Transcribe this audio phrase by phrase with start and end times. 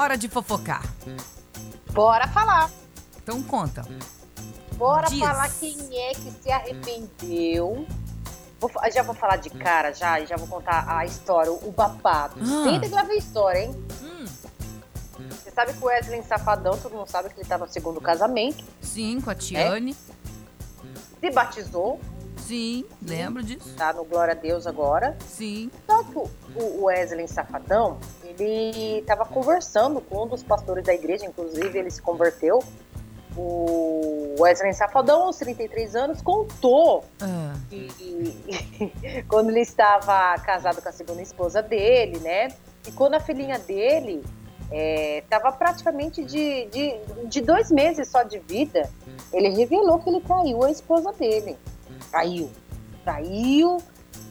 [0.00, 0.82] Hora de fofocar.
[1.92, 2.70] Bora falar.
[3.22, 3.84] Então conta.
[4.76, 5.18] Bora Diz.
[5.20, 7.86] falar quem é que se arrependeu.
[8.58, 12.36] Vou já vou falar de cara já e já vou contar a história, o babado.
[12.80, 13.86] Que lá vem a história, hein?
[14.02, 14.24] Hum,
[15.32, 18.64] Você sabe que o Wesley Safadão, todo mundo sabe que ele tá no segundo casamento,
[18.80, 19.94] sim, com a Tiane.
[21.20, 22.00] se batizou,
[22.38, 23.74] Sim, lembro disso.
[23.76, 25.16] tá no Glória a Deus agora.
[25.28, 25.70] Sim.
[25.86, 26.16] Só que
[26.56, 27.98] o Wesley Safadão,
[28.40, 32.62] ele tava conversando com um dos pastores da igreja, inclusive ele se converteu.
[33.36, 40.92] O Wesley Safadão, aos 33 anos, contou Ah, que quando ele estava casado com a
[40.92, 42.48] segunda esposa dele, né?
[42.86, 44.24] E quando a filhinha dele
[45.22, 46.94] estava praticamente de, de,
[47.26, 48.88] de dois meses só de vida,
[49.32, 51.56] ele revelou que ele traiu a esposa dele.
[52.10, 52.50] Traiu.
[53.04, 53.78] Traiu,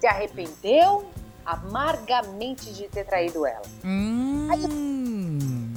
[0.00, 1.04] se arrependeu
[1.44, 3.62] amargamente de ter traído ela.
[3.84, 4.48] hum,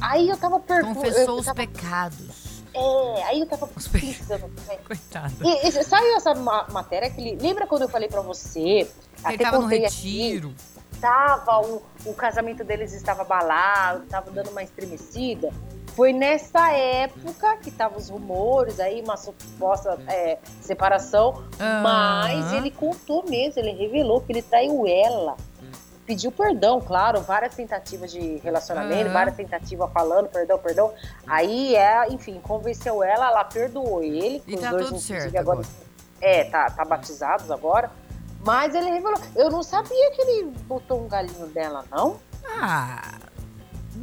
[0.01, 0.95] Aí eu tava perguntando.
[0.95, 2.63] confessou eu os tava, pecados.
[2.73, 4.48] É, aí eu tava Os pe- pensando.
[4.67, 4.77] né?
[4.85, 5.34] Coitado.
[5.43, 7.37] E, e saiu essa ma- matéria que ele.
[7.41, 8.87] Lembra quando eu falei pra você?
[9.27, 10.53] Ele tava no contei aqui, retiro.
[10.99, 15.51] tava, o, o casamento deles estava abalado, tava dando uma estremecida.
[15.95, 21.45] Foi nessa época que tava os rumores aí, uma suposta é, separação,
[21.81, 25.37] mas ele contou mesmo, ele revelou que ele traiu ela.
[26.05, 29.13] Pediu perdão, claro, várias tentativas de relacionamento, Aham.
[29.13, 30.93] várias tentativas falando perdão, perdão.
[31.25, 34.43] Aí, é, enfim, convenceu ela, ela perdoou ele.
[34.45, 35.59] E os tá dois, tudo certo agora.
[35.59, 35.67] agora.
[36.21, 37.89] É, tá, tá batizados agora.
[38.45, 39.20] Mas ele revelou.
[39.35, 42.19] Eu não sabia que ele botou um galinho dela, não.
[42.59, 43.17] Ah,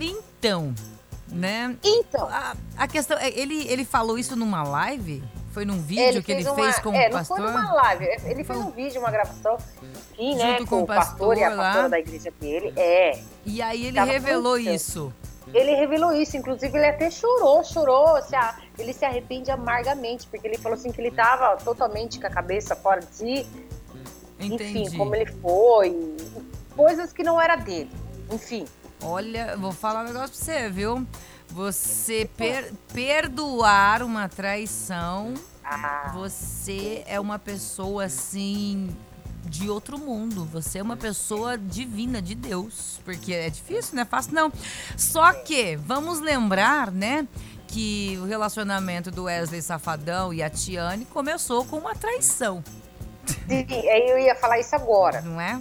[0.01, 0.75] então,
[1.29, 1.77] né?
[1.85, 5.23] Então, A, a questão é, ele, ele falou isso numa live?
[5.53, 7.37] Foi num vídeo ele que ele fez, fez uma, com o é, não pastor?
[7.37, 8.05] foi numa live.
[8.25, 10.59] Ele fez um- vídeo, uma gravação, enfim, né?
[10.61, 11.65] Com, com o o pastor e a pastor lá.
[11.69, 12.73] pastora da igreja dele.
[12.77, 13.21] É.
[13.45, 15.13] E aí ele revelou isso.
[15.53, 20.47] Ele revelou isso, inclusive ele até chorou, chorou, se a- ele se arrepende amargamente, porque
[20.49, 23.47] ele falou assim que ele tava totalmente com a cabeça fora de si,
[24.41, 24.79] Entendi.
[24.85, 26.17] enfim, como ele foi,
[26.75, 27.91] coisas que não era dele,
[28.31, 28.65] enfim.
[29.03, 31.05] Olha, vou falar um negócio pra você, viu?
[31.53, 35.35] Você per- perdoar uma traição,
[36.15, 38.95] você é uma pessoa assim
[39.45, 40.45] de outro mundo.
[40.47, 44.53] Você é uma pessoa divina de Deus, porque é difícil, não é fácil não.
[44.97, 47.27] Só que vamos lembrar, né,
[47.69, 52.63] que o relacionamento do Wesley Safadão e a Tiane começou com uma traição,
[53.27, 53.67] sim,
[54.07, 55.21] eu ia falar isso agora.
[55.21, 55.61] não é?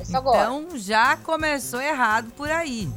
[0.00, 0.38] Isso agora.
[0.42, 2.90] Então já começou errado por aí.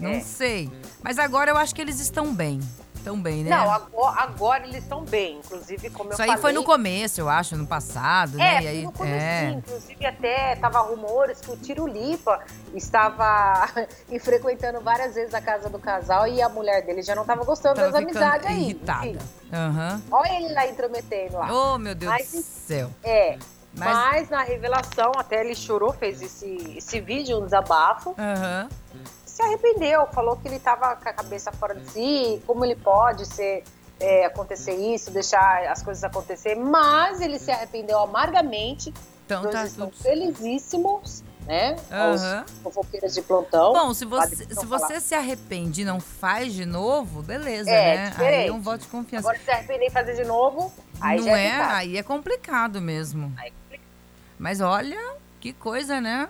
[0.00, 0.20] Não É.
[0.20, 0.70] sei.
[1.02, 2.60] Mas agora eu acho que eles estão bem.
[2.94, 3.50] Estão bem, né?
[3.50, 6.42] Não, agora, agora eles estão bem, inclusive como Isso eu aí falei.
[6.42, 8.62] foi no começo, eu acho, no passado, É, né?
[8.64, 9.50] E aí, no comecinho, é.
[9.50, 12.40] inclusive até tava rumores que o Tiro Lipa
[12.74, 13.68] estava
[14.10, 17.44] e frequentando várias vezes a casa do casal e a mulher dele já não tava
[17.44, 18.60] gostando Tava das amizades aí.
[18.64, 19.18] irritada.
[19.52, 20.02] Aham.
[20.10, 21.48] Olha ele lá intrometendo lá.
[21.52, 22.90] Oh, meu Deus Mas, do céu.
[23.04, 23.38] É,
[23.74, 23.94] Mas.
[23.96, 24.28] mas...
[24.28, 28.68] na revelação, até ele chorou, fez esse, esse vídeo, um desabafo, Aham.
[29.38, 33.24] Se arrependeu, falou que ele tava com a cabeça fora de si, como ele pode
[33.24, 33.62] ser.
[34.00, 38.94] é, acontecer isso, deixar as coisas acontecer, mas ele se arrependeu amargamente
[39.26, 40.00] Então tá estão tudo.
[40.02, 41.74] felizíssimos, né?
[41.90, 42.44] Aos Aham.
[42.62, 43.72] fofoqueiros de plantão.
[43.72, 48.04] Bom, se você, se você se arrepende e não faz de novo, beleza, É, né?
[48.04, 48.48] Aí diferente.
[48.48, 49.28] é um voto de confiança.
[49.28, 51.60] Agora, se arrepender e fazer de novo, aí não é, é?
[51.62, 53.32] Aí é complicado mesmo.
[53.36, 53.88] Aí é complicado.
[54.38, 56.28] Mas olha, que coisa, né?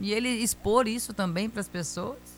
[0.00, 2.37] E ele expor isso também para as pessoas.